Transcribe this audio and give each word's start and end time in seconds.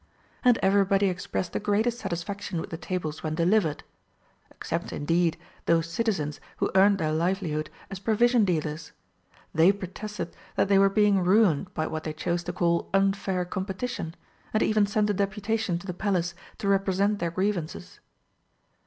And 0.43 0.57
everybody 0.63 1.09
expressed 1.09 1.53
the 1.53 1.59
greatest 1.59 1.99
satisfaction 1.99 2.59
with 2.59 2.71
the 2.71 2.75
tables 2.77 3.21
when 3.21 3.35
delivered 3.35 3.83
except, 4.49 4.91
indeed, 4.91 5.37
those 5.67 5.91
citizens 5.91 6.39
who 6.57 6.71
earned 6.73 6.97
their 6.97 7.11
livelihood 7.11 7.69
as 7.91 7.99
provision 7.99 8.43
dealers. 8.43 8.93
They 9.53 9.71
protested 9.71 10.35
that 10.55 10.69
they 10.69 10.79
were 10.79 10.89
being 10.89 11.19
ruined 11.23 11.71
by 11.75 11.85
what 11.85 12.03
they 12.03 12.13
chose 12.13 12.41
to 12.45 12.51
call 12.51 12.89
unfair 12.95 13.45
competition, 13.45 14.15
and 14.55 14.63
even 14.63 14.87
sent 14.87 15.11
a 15.11 15.13
deputation 15.13 15.77
to 15.77 15.85
the 15.85 15.93
Palace 15.93 16.33
to 16.57 16.67
represent 16.67 17.19
their 17.19 17.29
grievances. 17.29 17.99